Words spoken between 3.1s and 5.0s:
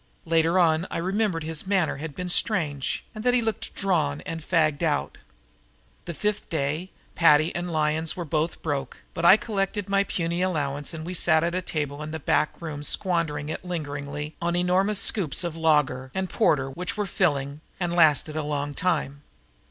and that he looked drawn and fagged